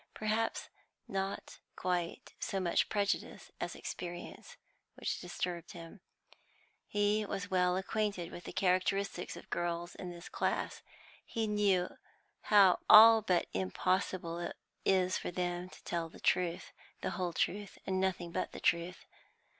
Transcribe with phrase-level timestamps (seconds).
[0.15, 0.67] Perhaps
[1.07, 4.57] not quite so much prejudice as experience
[4.95, 6.01] which disturbed him.
[6.87, 10.81] He was well acquainted with the characteristics of girls of this class;
[11.23, 11.87] he knew
[12.45, 17.77] how all but impossible it is for them to tell the truth, the whole truth,
[17.85, 19.05] and nothing but the truth.